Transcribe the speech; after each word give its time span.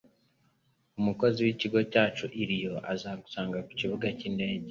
Umukozi 0.99 1.37
wikigo 1.45 1.79
cyacu 1.91 2.25
i 2.41 2.45
Rio 2.49 2.73
azagusanga 2.93 3.57
kukibuga 3.67 4.05
cyindege. 4.17 4.59